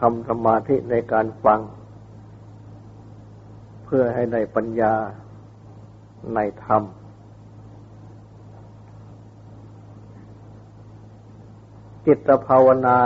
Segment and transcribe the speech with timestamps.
[0.00, 1.60] ทำสมาธิในการฟัง
[3.84, 4.94] เพื่อให้ในปัญญา
[6.34, 6.82] ในธรรม
[12.06, 12.98] จิตภาวนา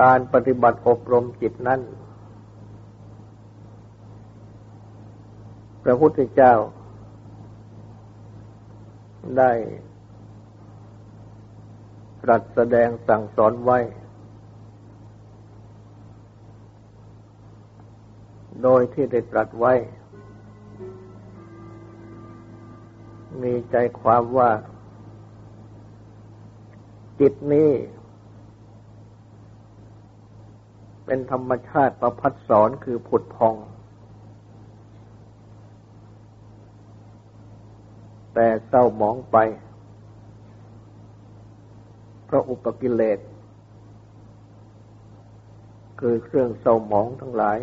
[0.00, 1.80] การปฏิบัติอบรมจิตนั้น
[5.82, 6.54] พระพุทธเจ้า
[9.38, 9.50] ได้
[12.22, 13.78] ตรัสแสดงสั่งสอนไว้
[18.62, 19.72] โดยที่ได้ตรัสไว้
[23.42, 24.50] มีใจความว่า
[27.20, 27.70] จิตนี้
[31.04, 33.54] เป็นธรรมชาติประพัดสอนคือผุดพอง
[38.34, 39.36] แต่เศร้าหมองไป
[42.32, 43.18] พราะอุปกิเลส
[46.00, 47.58] คือเครื่องเศร้าหมองทั้งหลาย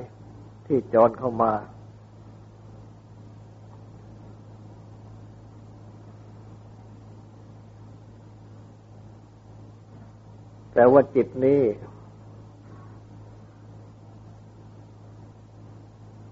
[0.66, 1.54] ที่จรเข้ามา
[10.74, 11.62] แต่ว่าจิตนี้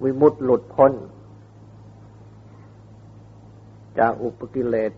[0.03, 0.93] วิมุตติหลุดพ้น
[3.99, 4.91] จากอุปกิเลส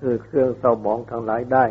[0.00, 1.64] คือเครื่องเศร้าหมองทั้งหลายได้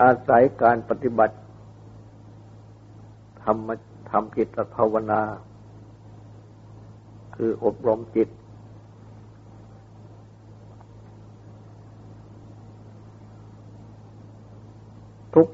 [0.00, 1.36] อาศัยการปฏิบัติ
[3.42, 5.22] ทำทำจิตภาวนา
[7.36, 8.28] คืออบรมจิต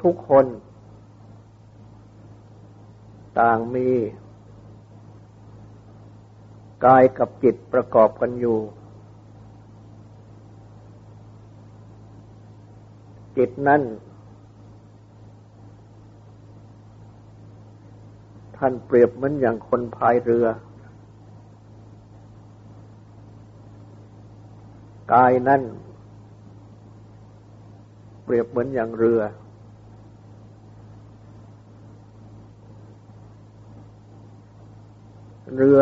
[0.05, 0.47] ทุกๆคน
[3.39, 3.89] ต่างมี
[6.85, 8.59] กายกับจิตประกอบกันอยู่
[13.37, 13.83] จิตนั้น
[18.57, 20.47] ท่านเปรียบเหมือนอย่างคนพายเรือ
[25.13, 25.63] กายนั่น
[28.25, 29.21] เปรียบเหมือนอย่างเรือ
[35.57, 35.81] เรือ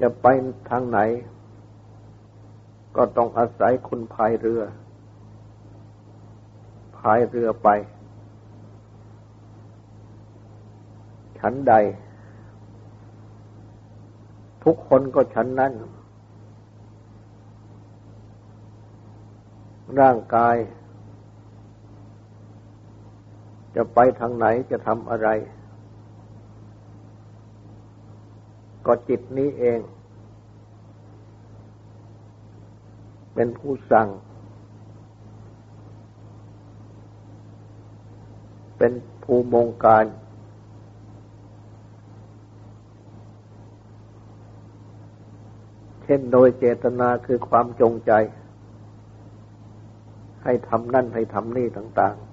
[0.00, 0.26] จะไป
[0.70, 0.98] ทางไหน
[2.96, 4.62] ก็ต้องอาศัยคุณพายเรือ
[6.98, 7.68] พายเรือไป
[11.38, 11.74] ฉันใด
[14.64, 15.72] ทุกคนก็ฉันนั้น
[20.00, 20.56] ร่างกาย
[23.76, 25.28] จะไปทางไหนจะทำอะไร
[28.86, 29.80] ก็จิตนี้เอง
[33.34, 34.08] เป็นผู้สั่ง
[38.78, 38.92] เป็น
[39.24, 40.04] ผู้มงการ
[46.04, 48.12] เช่นโดยเจตนาคือความจงใจ
[50.44, 52.30] ให้ทำนั่นให้ทำนี่ต่าง ๆ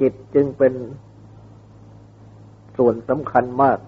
[0.00, 0.72] จิตจึงเป็น
[2.76, 3.78] ส่วนสำคัญมาก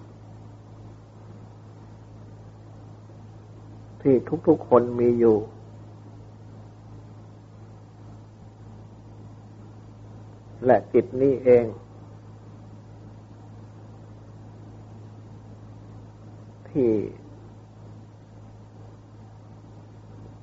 [4.01, 4.15] ที่
[4.47, 5.37] ทุกๆคนมีอยู่
[10.65, 11.65] และจิตนี้เอง
[16.69, 16.91] ที่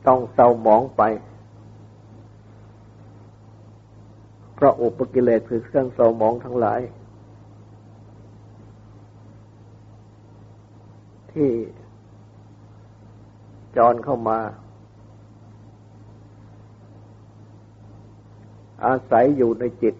[0.06, 1.02] ต้องเศร้าหมองไป
[4.54, 6.80] เพราะอุปกิเลสคือเครื่องเศร้าหมองทั้งหลาย
[11.36, 11.52] ที่
[13.76, 14.38] จรเข้ามา
[18.84, 19.94] อาศัยอยู่ในจิต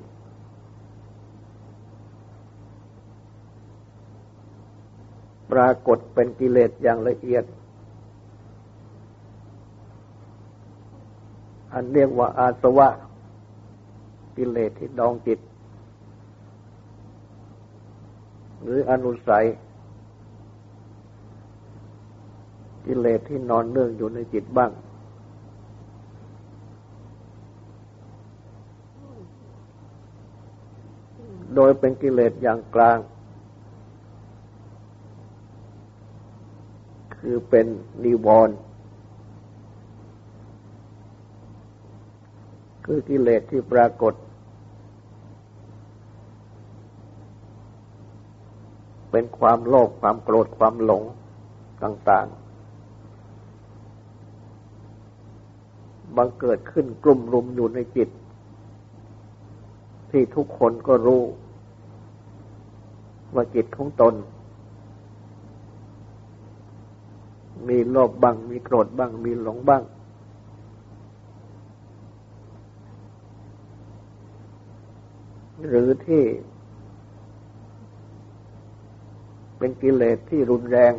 [5.53, 7.45] ปรากฏเป็นกิเลสอย่างละเอียด
[11.73, 12.89] อันเรียกว่าอาสวะ
[14.37, 15.41] กิเลสที่ดองจิต
[18.63, 19.47] หรืออนุสัย
[22.87, 24.71] กิเลสที่นอนเนื่องอยู่ในจิตบ้าง
[31.55, 32.99] โดยเป็นกิเลสอย่างกลาง
[37.17, 37.67] คือเป็น
[38.05, 38.57] นิวรณ์
[42.85, 44.15] คือกิเลสที่ปรากฏ
[49.11, 51.03] เป็นความโลภความโกรธความหลง
[51.83, 52.46] ต่าง ๆ
[56.17, 58.09] บังเกิดขึ้นกลุ่มรุมอยู่ในจิต
[60.11, 61.23] ที่ทุกคนก็รู้
[63.35, 64.15] ว่าจิตของตน
[67.69, 69.83] มีโลภบ้าง มีโกรธบ้าง มีหลงบ้าง
[75.69, 76.23] หรือที่
[79.59, 80.93] เป็นกิเลสที่รุนแรง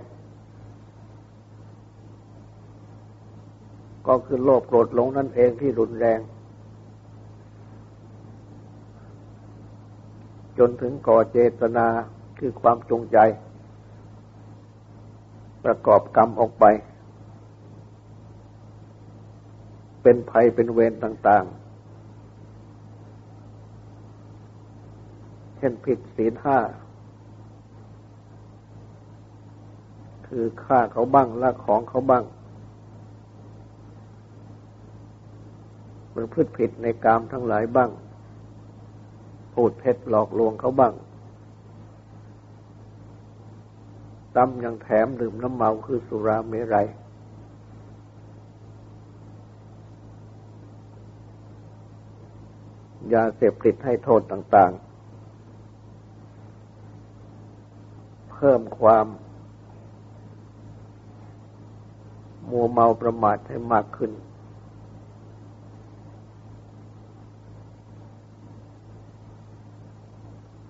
[4.08, 6.20] ก็คือโลภโกรธหลงนั่นเองที่รุนแรง
[10.58, 11.88] จนถึงก่อเจตนา
[12.40, 13.18] คือความจงใจ
[15.64, 16.66] ประกอบกรรมออกไป
[20.02, 21.58] เป็นภัยเป็นเวรต่าง ๆ
[25.58, 26.58] เช่นผิดศีลห้า
[30.28, 32.24] คือฆ่าเขาบ้างละของเขาบ้าง
[36.18, 37.90] ประพฤติผิดในกามทั้งหลายบ้าง
[39.54, 40.94] พูดเท็จหลอกลวงเขาบ้าง
[44.36, 46.88] ตำยังแถมดื่มน้ำเมาคือสุราเมรัย
[53.14, 54.78] ยาเสพติดให้โทษต่าง ๆ
[58.32, 59.08] เพิ่มความ
[62.50, 64.12] มัวเมาประมาทให้มากขึ้น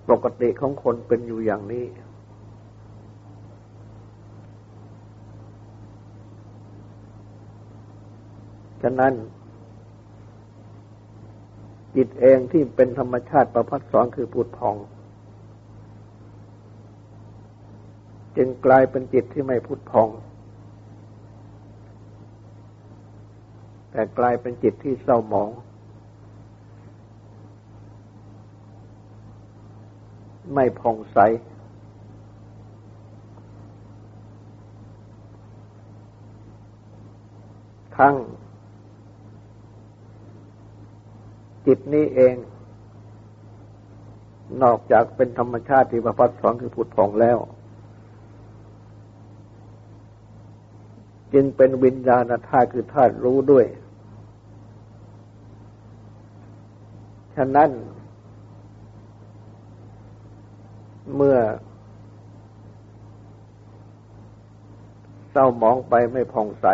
[0.09, 1.85] ปกติของคนเป็นอยู่อย่างนี้
[8.81, 9.13] ฉะนั้น
[11.95, 14.75] จิตเองที่เป็นธรรมชาติประพัดสอนคือพูดพอง
[18.37, 20.09] จึงกลายเป็นจิตที่ไม่พูดพอง
[23.91, 25.49] แต่กลายเป็นจิตที่เศร้าหมอง
[30.53, 31.17] ไม่ผ่องใส
[37.97, 38.15] ทั้ง
[41.65, 42.35] จิตนี้เอง
[44.63, 47.37] นอกจากเป็นธรรมชาติที่ประพัดสอนคือผุดผ่องแล้ว
[51.33, 53.65] จึงเป็นวิญญาณธาตุคือธาตุรู้ด้วย
[57.35, 57.69] ฉะนั้น
[61.17, 61.39] เมื่อ
[65.31, 66.65] เศร้ามองไปไม่ผ่องใส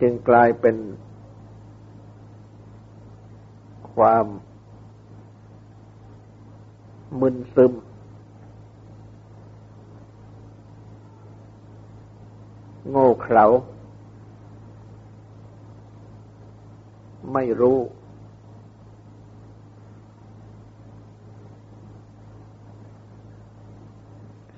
[0.00, 0.76] จึงกลายเป็น
[3.94, 4.26] ความ
[7.20, 7.72] มึนซึม
[12.90, 13.44] โง่เขลา
[17.32, 17.78] ไม่รู้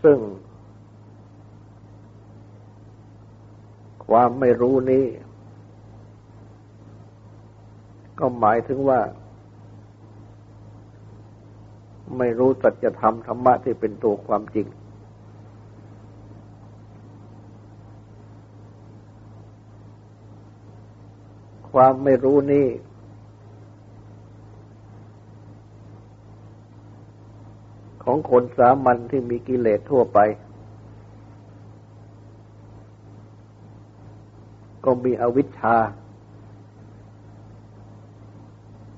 [0.04, 0.18] ซึ่ง
[4.06, 5.04] ความไม่รู้นี้
[8.18, 9.00] ก็หมายถึงว่า
[12.18, 14.66] ไม่รู้สัจธรรมธรรมะที่เป็นตัวความจริง
[21.74, 22.68] ความไม่รู้นี่
[28.04, 30.18] ของคนสามัญที่มีกิเลสทั่วไป
[34.84, 35.76] ก็มีอวิชชา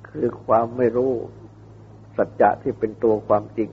[0.08, 1.12] คือความไม่รู้
[2.16, 3.70] สัจจะที่เป็นตัวความจริง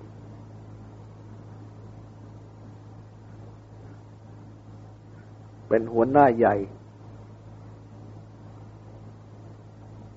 [5.68, 6.56] เป็นหัวหน้าใหญ่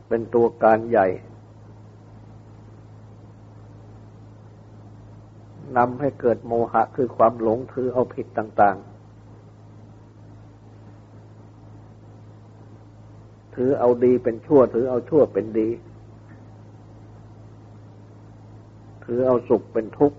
[0.09, 1.07] เป็นตัวการใหญ่
[5.77, 8.97] นำให้เกิดโมหะคือความหลงถือเอาผิดต่าง ๆ
[13.55, 15.69] ถือเอาดีเป็นชั่ว ถือเอาชั่วเป็นดี
[19.05, 20.19] ถือเอาสุขเป็นทุกข์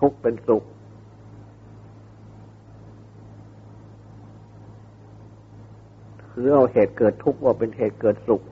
[0.00, 0.64] ทุกข์เป็นสุข
[6.30, 8.42] ถือเอาเหตุเกิดทุกข์ว่าเป็นเหตุเกิดสุข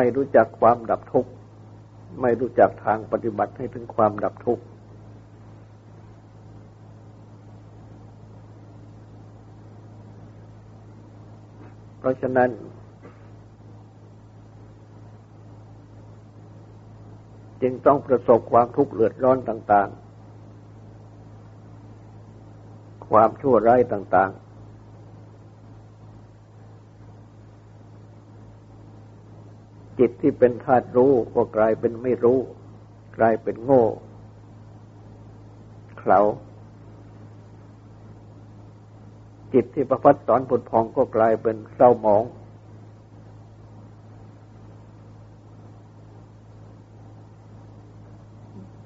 [0.00, 1.30] ไม่รู้จักความดับทุกข์
[2.22, 4.64] ไม่รู้จักทางปฏิบัติให้ถึงความดับทุกข์
[11.98, 12.50] เพราะฉะนั้น
[17.62, 19.88] จึงต้องประสบความทุกข์เลือดร้อนต่าง
[22.34, 24.47] ๆ ความชั่วร้ายต่าง ๆ
[30.08, 32.38] ตที่เป็นธาตุรู้ก็กลายเป็นไม่รู้
[33.16, 33.84] กลายเป็นโง่
[35.98, 36.20] เขลา
[39.52, 42.24] จิตที่ประพัดสอนผุดพองก็กลายเป็นเศร้าหมอง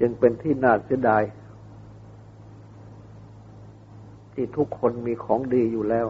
[0.00, 1.22] จึงเป็นที่น่าเสียดาย
[4.34, 6.06] ที่ทุกคนมีของดีอยู่แล้ว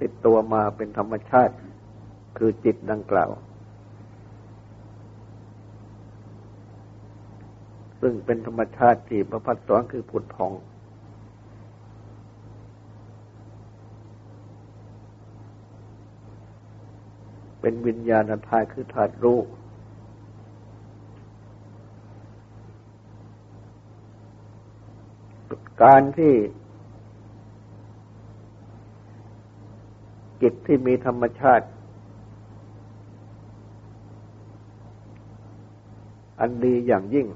[0.00, 1.54] ติดตัวมาเป็นธรรมชาติ
[2.38, 3.30] คือจิตดังกล่าว
[8.00, 10.52] ซึ่งเป็นธรรมชาติที่ประพัดสอนคือผุดพอง
[17.60, 19.40] เป็นวิญญาณธาตุคือธาตุรู้
[25.82, 26.34] การที่
[30.42, 31.66] จิตที่มีธรรมชาติ
[36.40, 37.26] อันดีอย่างยิ่ง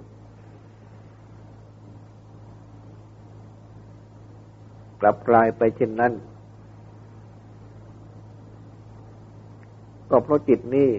[5.00, 6.12] กลับกลายไปเช่นนั้น
[10.10, 10.90] ก็เพราะจิตนี้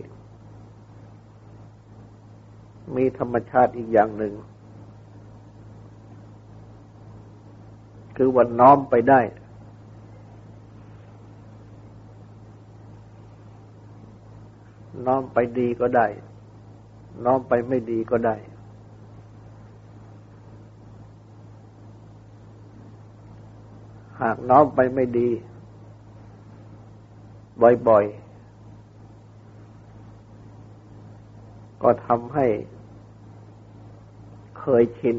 [2.96, 4.34] มีธรรมชาติอีกอย่างหนึ่ง
[8.18, 9.22] คือวันน้อมไปได้
[15.06, 16.08] น้อมไปดีก็ได้
[17.26, 18.36] น้อมไปไม่ดีก็ได้
[24.22, 25.30] หากน้อมไปไม่ดี
[27.88, 28.24] บ่อยๆ
[31.82, 32.48] ก็ทำให้
[34.60, 35.18] เคยชิน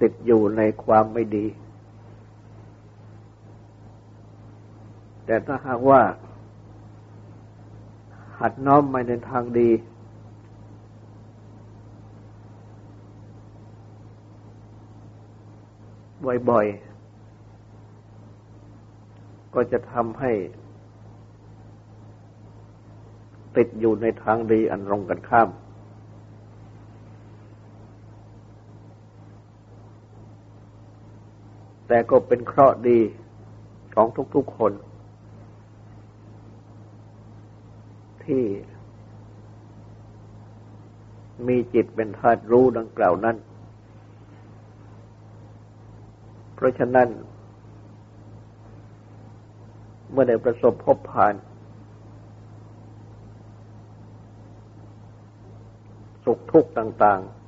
[0.00, 1.46] ติดอยู่ในความไม่ดี
[5.26, 6.00] แต่ถ้าหากว่า
[8.46, 9.70] หัดน้อมมาในทางดี
[16.48, 20.32] บ่อยๆ ก็จะทำให้
[23.56, 25.48] ติดอยู่ในทางดีอันตรงกันข้าม
[31.88, 33.00] แต่ก็เป็นเคราะห์ดี
[33.94, 34.72] ของทุกๆคน
[38.26, 38.44] ที่
[41.48, 43.36] มีจิตเป็นธาตุรู้ดังกล่าวนั้น
[46.54, 47.08] เพราะฉะนั้น
[50.10, 51.34] เมื่อได้ประสบพบผ่าน
[56.24, 57.44] สุขทุกข์ต่าง ๆ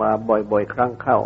[0.00, 1.18] มาบ่อย ๆ ครั้งเข้า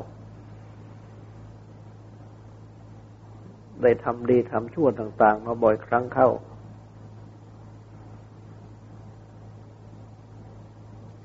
[3.86, 6.28] ได้ทำดีทำชั่วต่าง ๆ มาบ่อยครั้งเข้า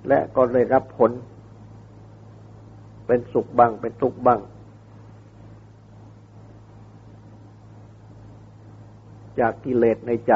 [0.08, 1.12] และก็ได้รับผล
[3.08, 4.40] เป็นสุขบ้างเป็นทุกข์บ้าง
[9.40, 10.34] จากกิเลสในใจ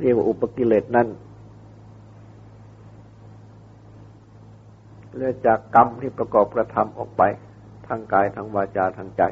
[0.00, 1.08] เรียกว่าอุปกิเลสนั้น
[5.16, 7.24] เรื่องจากกรรมที่ประกอบกระทำออกไป
[7.92, 9.22] ทั้งกายทั้งวาจาทั้งใจ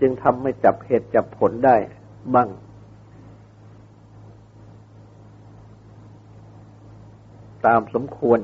[0.00, 1.76] จึงทำไม่จับเหตุจับผลได้
[2.34, 2.48] บ้าง
[7.66, 8.40] ตามสมควร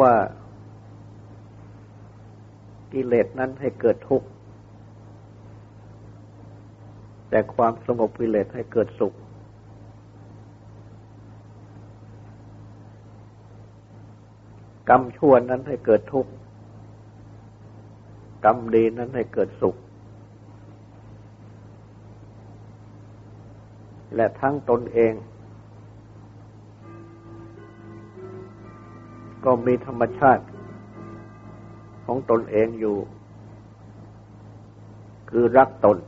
[0.00, 0.12] ว่า
[2.92, 4.26] กิเลสนั้นให้เกิดทุกข์
[7.30, 9.14] แต่ความสงบกิเลสให้เกิดสุข
[14.88, 16.30] กรรมชั่วนั้นให้เกิดทุกข์
[18.44, 19.76] กรรมดีนั้นให้เกิดสุข
[24.14, 25.12] และทั้งตนเอง
[29.44, 30.44] ก็มีธรรมชาติ
[32.06, 32.96] ของตนเองอยู่
[35.30, 35.98] คือรักตน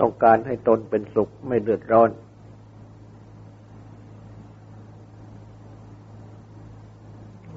[0.00, 2.10] ต้องการให้ตนเป็นสุขไม่เดือดร้อน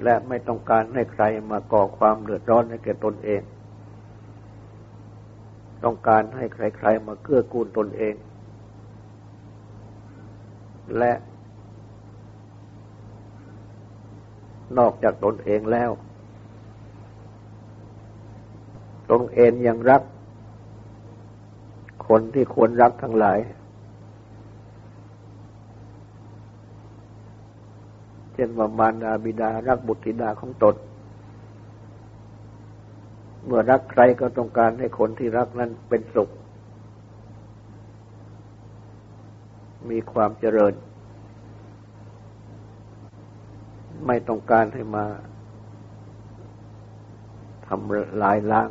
[0.08, 3.42] และไม่ต้องการให้ใครมาก่อความเดือดร้อนให้แก่ตนเอง
[5.84, 8.16] ต้องการให้ใครๆมาเกื้อกูลตนเอง
[10.98, 11.14] และ
[14.78, 15.92] นอกจากตนเองแล้ว
[19.12, 20.02] ตนเองยังรัก
[22.08, 23.40] คนที่ควรรักทั้งหลาย
[28.38, 30.76] ช่นว่ามารดาบิดารักบุตรธิดาของตน
[33.46, 36.30] เมื่อรักใครก็ต้องการให้คนที่รักนั้นเป็นสุข
[39.90, 40.74] มีความเจริญ
[44.08, 45.06] ไม่ต้องการให้มา
[47.68, 48.70] ทำลายล้าง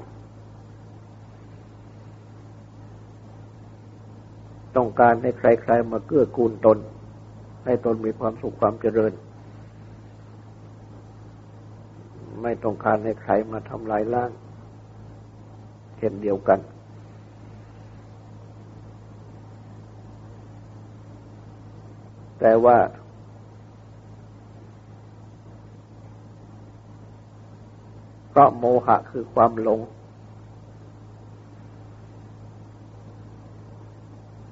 [4.77, 6.79] ต้องการให้ใครๆมาเกื้อกูลตน
[7.65, 9.13] ให้ตนมีความสุขความเจริญ
[12.49, 14.31] ไม่ต้องการให้ใครมาทำลายล้าง
[15.99, 16.59] เช่นเดียวกัน
[22.41, 22.79] แต่ว่า
[28.29, 29.81] เพราะโมหะคือความหลง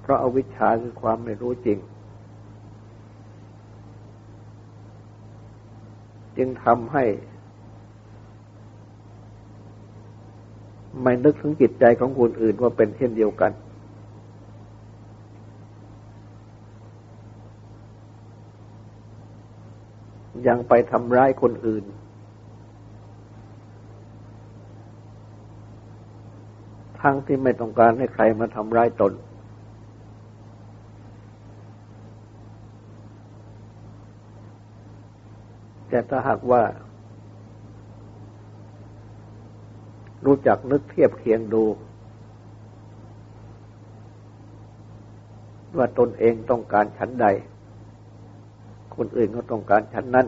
[0.00, 1.78] เพราะอาวิชชาคือความไม่รู้จริง
[6.36, 7.04] จึงทำให้
[11.02, 13.52] ไม่นึกถึงจิตใจของคนอื่นว่าเป็นเช่นเดียวกัน
[20.48, 21.84] ยังไปทำร้ายคนอื่น
[27.00, 29.12] ทั้งที่ไม่ต้องการให้ใครมาทำร้ายตน
[35.88, 36.62] แต่ถ้าหากว่า
[40.26, 41.64] รู้จักนึกเทียบเคียงดู
[45.76, 47.26] ว่าตนเองต้องการชั้นใด
[48.96, 50.26] คนอื่นก็ต้องการชั้นนั้น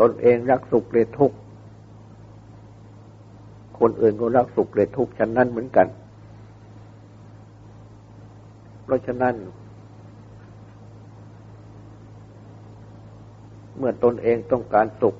[0.00, 1.36] ตนเองรักสุขหรือทุกข์
[3.80, 5.86] คนอื่นก็รักสุขเลยทุกข์ฉันนั้นเหมือนกัน
[8.84, 9.34] เพราะฉะนั้น
[13.76, 15.14] เมื่อตนเองต้องการสุข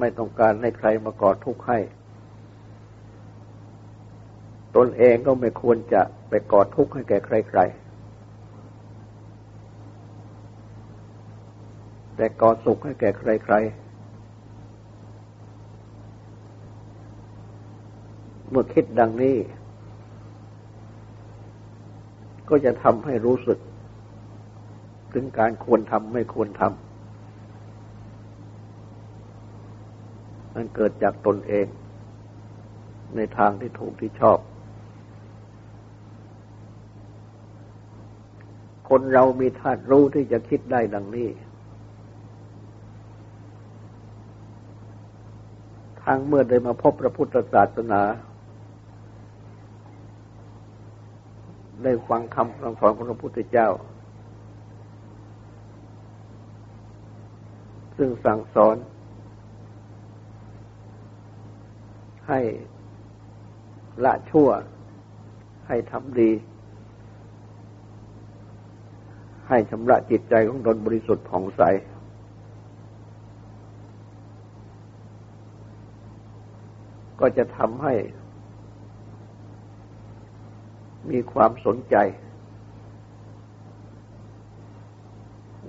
[0.00, 1.78] ไม่ต้องการให้ใครมาก่อทุกข์ให้
[4.76, 7.90] ตนเองก็ไม่ควรจะไปก่อทุกข์ให้แก่ใคร ๆ
[12.16, 13.90] แต่ก่อสุขให้แก่ใคร ๆ
[18.50, 19.36] เมื่อคิดดังนี้
[22.48, 23.58] ก็จะทำให้รู้สึก
[25.12, 26.89] ถึงการควรทำไม่ควรทำ
[30.60, 31.66] มันเกิดจากตนเอง
[33.16, 34.38] ในทางที่ถูกที่ชอบ
[38.88, 41.28] คนเรามีธาตุรู้ที่จะคิดได้ดังนี้
[46.02, 48.02] ทางเมื่อได้มาพบพระพุทธศาสนา
[51.82, 53.68] ได้ฟังคำสอนของพระพุทธเจ้า
[57.96, 58.76] ซึ่งสั่งสอน
[62.30, 62.40] ให้
[64.04, 64.48] ละชั่ว
[65.68, 66.30] ให้ทำดี
[69.48, 71.62] ให้ชำระจิตใจของตนบริสุทธิ์ผ่องใส
[77.20, 77.94] ก็จะทำให้
[81.10, 81.96] มีความสนใจ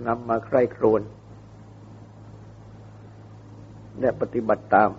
[0.08, 1.02] นำมาใคร่ครวญ
[4.00, 4.90] และปฏิบัติตาม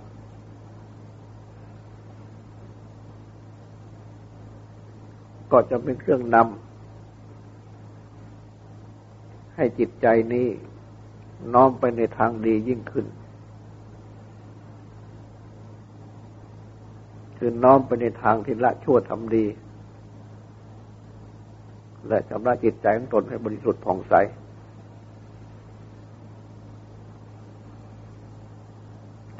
[5.53, 6.41] ก็จะเป็นเครื่องนำ
[9.55, 10.49] ให้จิตใจนี้
[11.55, 13.07] น้อมไปในทางดียิ่งขึ้น
[17.38, 19.47] คือน้อมไปในทางที่ละชั่วทำดี
[22.09, 24.15] และชำระจิตใจของตนให้บริสุทธิ์ผ่องใส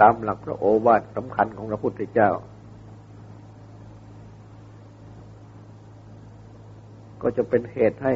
[0.01, 2.31] ตามหลักพระโอวาทสำคัญของพระพุทธเจ้า
[7.37, 8.15] จะเป็นเหตุให้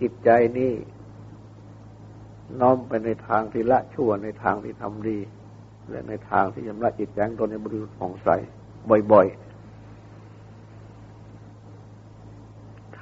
[0.00, 0.72] จิตใจนี้
[2.60, 5.18] น้อมไปในทางที่ละชั่วในทางที่ทำดี
[5.90, 8.28] และในทางที่ยำระจิตใจตนในบริสุทธิ์ผ่องใส
[9.12, 9.50] บ่อยๆ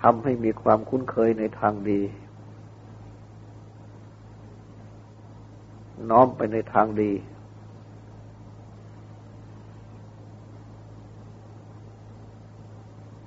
[0.00, 2.00] ทำให้มีความคุ้นเคยในทางดี
[6.10, 7.10] น้อมไปในทางดี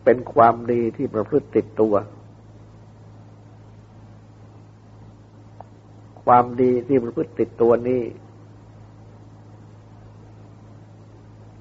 [0.03, 1.95] เป็นความดีที่ประพฤติติดตัว
[6.23, 8.01] ความดีที่ประพฤติติดตัวนี้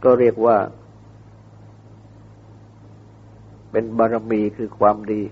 [0.05, 0.57] ก็เรียกว่า
[3.71, 5.23] เป็นบารมีคือความดี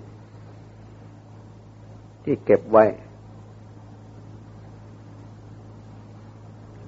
[2.24, 2.84] ที่เก็บไว้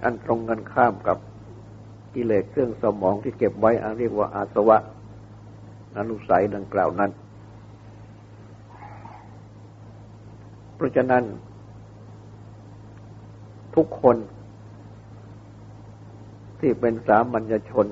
[0.05, 1.19] อันตรงกันข้ามกับ
[2.15, 4.79] กิเลสเครื่องสมองที่เก็บไว้อันเรียกว่าอาสวะ
[5.99, 7.11] อนุสัยดังกล่าวนั้น
[10.75, 11.25] เพราะฉะนั้น
[13.77, 14.17] ทุกคน
[16.61, 17.87] ที่เป็นสามัญชน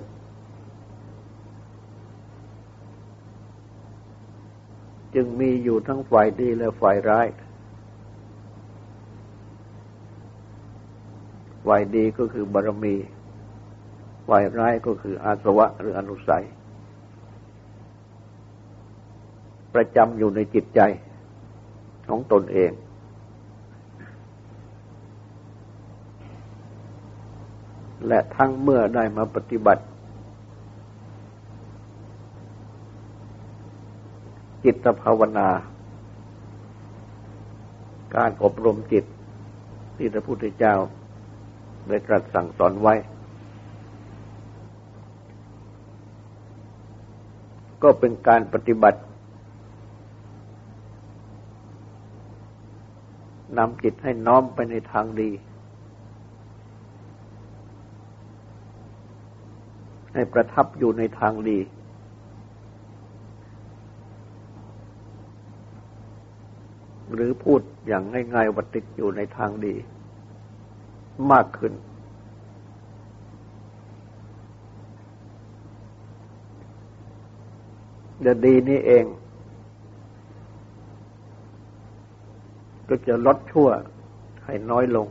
[5.14, 7.26] จึงมีอยู่ทั้งฝ่ายดีและฝ่ายร้าย
[11.66, 12.96] ฝ่ายดีก็คือบารมี
[14.28, 16.44] ฝ่ายร้ายก็คืออาสวะหรืออนุสัย
[19.74, 20.81] ประจำอยู่ในจิตใจ
[22.09, 22.70] ของตนเอง
[28.07, 29.85] และทั้งเมื่อได้มาปฏิบัติ
[34.64, 35.48] จิตภาวนา
[38.16, 39.04] การอบรมจิต
[39.96, 40.74] ที่พระพุทธเจ้า
[41.88, 42.94] ได้ตรัสสั่งสอนไว้
[47.83, 49.00] ก็เป็นการปฏิบัติ
[53.59, 55.31] นำจิตให้น้อมไปในทางดี
[60.12, 61.59] ให้ประทับอยู่ในทางดี
[67.14, 68.03] หรือพูดอย่าง
[68.35, 69.75] ง่ายๆว่าติดอยู่ในทางดี
[71.33, 71.73] มากขึ้น
[78.21, 79.05] เดี๋ยวดีนี่เอง
[82.88, 83.68] ก็จะลดชั่ว
[84.44, 85.07] ให้น้อยลง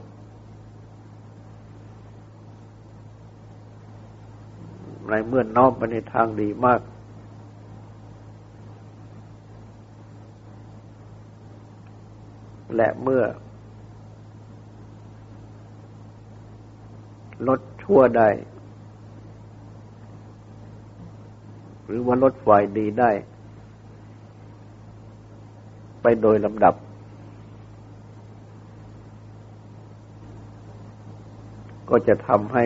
[5.10, 6.82] ในเมื่อนน้อมไปในทางดีมาก
[12.76, 13.24] และเมื่อ
[17.48, 18.30] ลดชั่วได้
[21.86, 23.12] หรือว่าลดฝ่ายดีได้
[26.02, 26.74] ไปโดยลำดับ
[32.00, 32.66] ก็จะทำให้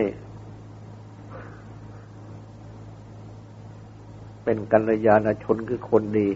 [4.44, 6.30] เป็นกัลยาณชนคือคนดี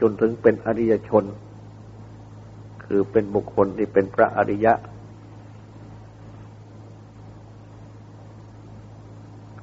[0.00, 1.24] จนถึงเป็นอริยชน
[2.84, 4.72] คือเป็นบุคคลที่เป็นพระอริยะ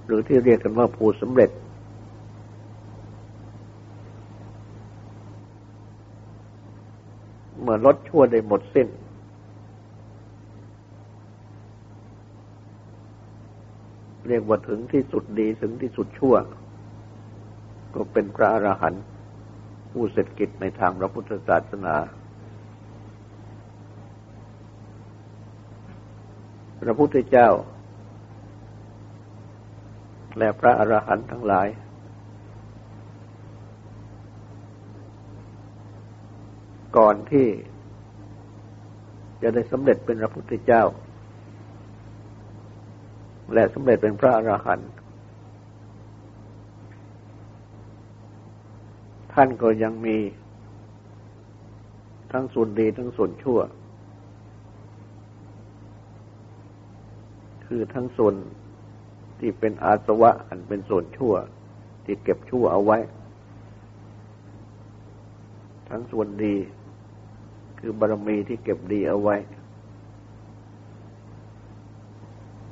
[0.05, 1.51] หรือที่เรียกกันว่าผู้สำเร็จ
[7.61, 8.87] เมื่อ ลดชั่วได้หมดสิ้น
[14.27, 16.35] เรียกว่าถึงที่สุดดีถึงที่สุดชั่ว
[17.95, 19.03] ก็เป็นพระอรหันต์
[19.91, 21.95] ผู้เสร็จกิจในทางพระพุทธศาสนา
[26.81, 27.49] พระพุทธเจ้า
[30.37, 31.67] และพระอรหันต์ทั้งหลาย
[36.97, 37.47] ก่อนที่
[39.41, 40.83] จะได้สำเร็จเป็นพระพุทธเจ้า
[43.53, 44.89] และสำเร็จเป็นพระอรหันต์
[49.33, 50.17] ท่านก็ยังมี
[52.31, 53.59] ทั้งส่วนดีทั้งส่วนชั่ว
[57.65, 58.33] คือทั้งส่วน
[59.39, 61.33] ที่เป็นอาสวะอันเป็นส่วนชั่ว
[62.05, 62.97] ที่เก็บชั่วเอาไว้
[65.89, 66.55] ทั้งส่วนดี
[67.79, 69.35] คือบารมีที่เก็บดีเอาไว้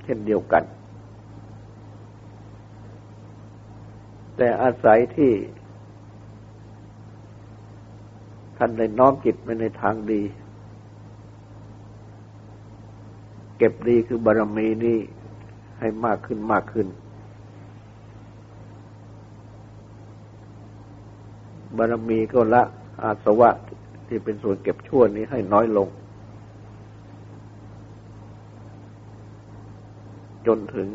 [0.04, 0.64] เช่นเดียวกัน
[4.36, 5.32] แต่อาศัยที่
[8.58, 10.22] ท่านได้น้อมจิตไปในทางดี
[13.58, 14.98] เก็บดีคือบารมีนี้
[15.80, 16.88] ให้มากขึ้นมากขึ้น
[21.78, 22.64] บารมีก็ละ
[23.04, 23.50] อาสวะ
[24.08, 25.88] ที่เป็นส่วนเก็บชั่วนี้ให้น้อยลง
[30.48, 30.88] จนถึง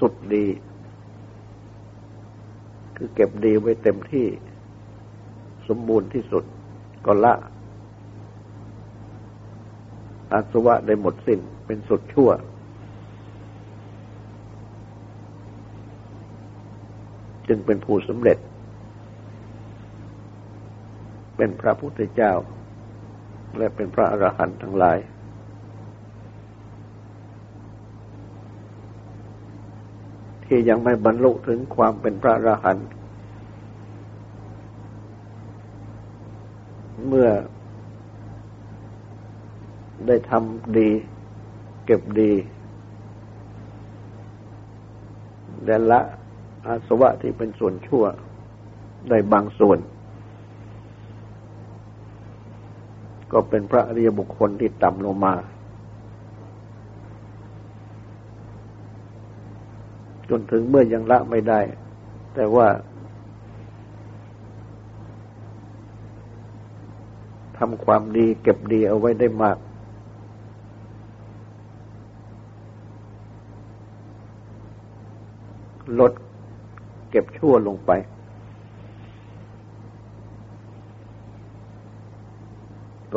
[0.00, 0.46] สุดดี
[2.96, 4.26] คือเก็บดีไว้เต็มที่
[5.68, 6.44] สมบูรณ์ที่สุด
[7.06, 7.34] ก็ละ
[10.32, 12.30] อาสวะได้หมดสิ้นเป็นสุดชั่ว
[17.48, 18.38] จึงเป็นผู้สำเร็จ
[21.38, 22.32] เป็นพระพุทธเจ้า
[23.56, 24.98] และเป็นพระอรหันต์ทั้งหลาย
[30.44, 32.86] ที่ยังไม่บรรลุถึงความเป็นพระอรหันต์
[37.06, 37.30] เมื่อ
[40.06, 40.90] ได้ทำดี
[41.84, 42.32] เก็บดี
[45.64, 46.00] และละ
[46.66, 48.04] อาสวะที่เป็นส่วนชั่ว
[49.08, 49.78] ได้บางส่วน
[53.32, 55.34] ก็เป็นพระอริยบุคคลที่ต่ำลงมา
[60.30, 61.60] จนถึงเมื่อยังละไม่ได้
[62.34, 62.68] แต่ว่า
[67.58, 69.58] ทำความดีเก็บดีเอาไว้ได้มาก
[76.00, 76.12] ลด
[77.10, 77.90] เก็บชั่วลงไป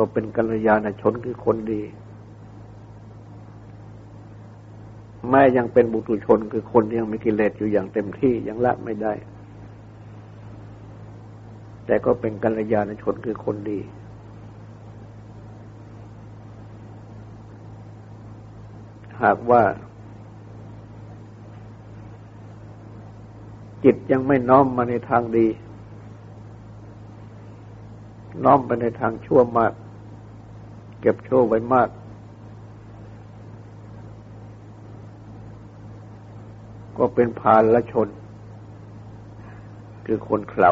[0.02, 1.82] ก็เป็นกัลยาณชนคือคนดี
[5.28, 9.12] แม้ยังเป็นบุตุชนคือคนที่ยังมีกิเลสอยู่อย่างเต็มที่ยังละไม่ได้
[11.86, 13.80] แต่ก็เป็นกัลยาณชนคือคนดี
[19.22, 19.62] หากว่า
[23.84, 25.46] จิตยังไม่น้อมมาในทางดี
[28.44, 29.72] น้อมไปในทางชั่วมาก
[31.02, 31.88] เก็บโชั่วไว้มาก
[36.98, 38.08] ก็เป็นพานละชน
[40.06, 40.70] คือคนเขา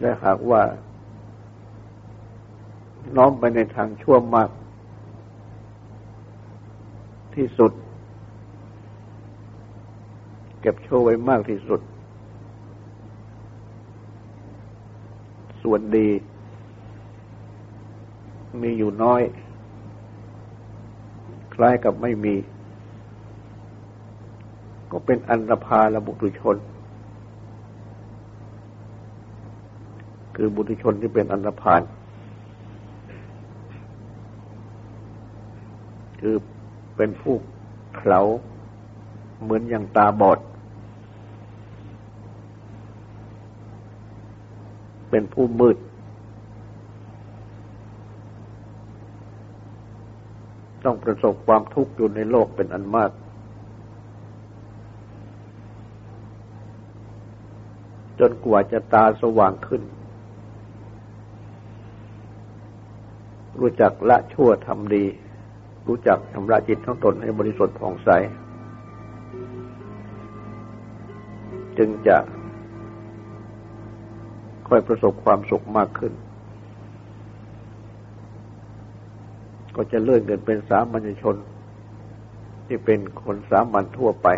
[0.00, 0.62] และหากว่า
[3.16, 4.50] น้อมไปในทางชั่วมาก
[7.34, 7.72] ที่สุด
[10.60, 11.80] เก็บโชว์ไว้มากที่สุด
[15.62, 16.08] ส่วนดี
[18.62, 19.22] มีอยู่น้อย
[21.54, 22.34] คล้ายกับไม่มี
[24.90, 26.56] ก็เป็นอันรพาละบุตุชน
[30.36, 31.82] คือบุตุชนที่เป็นอันรพาน
[36.20, 36.34] คือ
[36.96, 37.34] เป็นผู้
[37.96, 38.20] เขา
[39.42, 40.38] เหมือนอย่างตาบอด
[45.10, 45.76] เป็นผู้มืด
[50.84, 53.10] ต้องประสบความทุกข์อยู่ในโลกเป็นอันมาก
[58.20, 59.82] จนกว่าจะตาสว่างขึ้น
[63.60, 65.04] รู้จักละชั่วทำดี
[65.88, 68.10] รู้จักชำระจิตของตนให้บริสุทธิ์ผ่องใส
[71.78, 72.16] จึงจะ
[74.68, 76.12] ค่อยประสบความสุขมากขึ้น
[79.76, 81.36] ก็จะเลื่อนเกินเป็นสามัญชน
[82.66, 84.28] ที่เป็นคนสามัญทั่วไป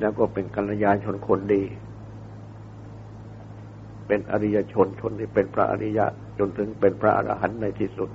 [0.00, 1.62] แล้วก็เป็นกัลยาณชนคนดี
[4.06, 6.06] เป็นอริยชนชนที่เป็นพระอริยะ
[6.38, 8.10] จนถึงเป็นพระอรหันต์ในที่สุด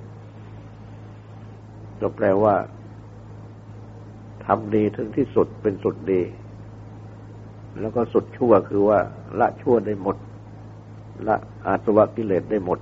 [2.00, 2.54] ก็แปลว่า
[4.46, 6.22] ทำดีถึงที่สุดเป็นสุดดี
[7.80, 8.98] แล้วก็สุดชั่วคือว่า
[9.40, 10.16] ละชั่วได้หมด
[11.26, 12.78] ละอาสวะกิเลสได้หมด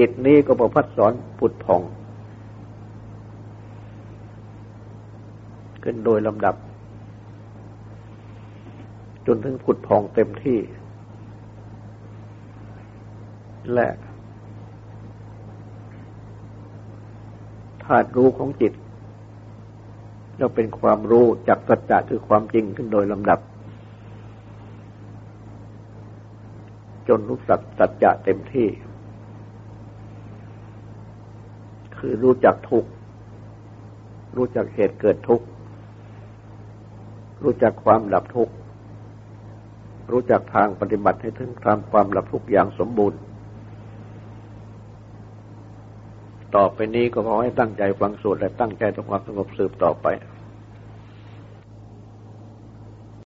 [0.00, 1.82] จิตนี้ก็ประพัดสอนผุดผ่อง
[5.82, 6.54] ขึ้นโดยลำดับ
[9.26, 10.58] จนถึงผุดพองเต็มที่
[13.74, 13.88] และ
[17.84, 18.72] ธาตุรู้ของจิต
[20.40, 23.40] จะเป็นความรู้จากสัจจะคือความจริงขึ้นโดยลำดับ
[27.08, 28.68] จนรู้สัจสัจจะเต็มที่
[32.00, 32.84] คือรู้จักทุก
[34.36, 35.42] รู้จักเหตุเกิดทุก
[37.42, 38.54] รู้จักความดับทุกข์
[40.12, 43.18] รู้จักทางปฏิบัติให้ถึงทำความดับทุกข์อย่างสมบูรณ์
[46.56, 50.06] ต่อไปนี้ก็ขอให้ตั้งใจฟังสวดและตั้งใจทำความสงบสืบต่อไป